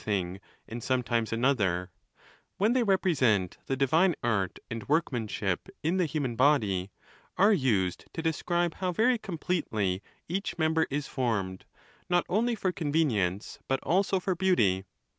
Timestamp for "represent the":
2.81-3.75